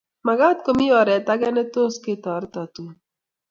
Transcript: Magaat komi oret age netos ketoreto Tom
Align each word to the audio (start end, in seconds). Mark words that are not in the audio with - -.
Magaat 0.27 0.57
komi 0.67 0.85
oret 1.01 1.25
age 1.33 1.49
netos 1.55 1.93
ketoreto 2.03 2.61
Tom 2.73 2.89